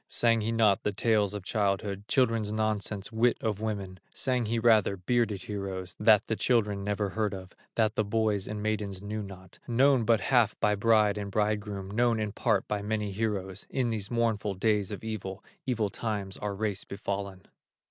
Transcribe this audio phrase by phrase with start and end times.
[0.07, 4.97] Sang he not the tales of childhood, Children's nonsense, wit of women, Sang he rather
[4.97, 9.59] bearded heroes, That the children never heard of, That the boys and maidens knew not,
[9.67, 14.09] Known but half by bride and bridegroom, Known in part by many heroes, In these
[14.09, 17.43] mournful days of evil, Evil times our race befallen.